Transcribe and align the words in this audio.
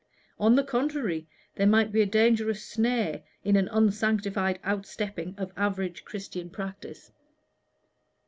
On 0.39 0.55
the 0.55 0.63
contrary, 0.63 1.27
there 1.53 1.67
might 1.67 1.91
be 1.91 2.01
a 2.01 2.07
dangerous 2.07 2.65
snare 2.65 3.21
in 3.43 3.55
an 3.55 3.67
unsanctified 3.67 4.57
outstepping 4.63 5.37
of 5.37 5.51
average 5.55 6.05
Christian 6.05 6.49
practice. 6.49 7.11